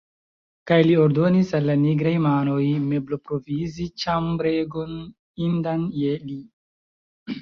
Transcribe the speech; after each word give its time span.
Kaj 0.69 0.77
li 0.85 0.95
ordonis 1.01 1.51
al 1.59 1.67
la 1.71 1.75
nigraj 1.81 2.13
manoj 2.23 2.63
mebloprovizi 2.87 3.87
ĉambregon, 4.05 4.99
indan 5.49 5.87
je 6.05 6.17
li. 6.29 6.41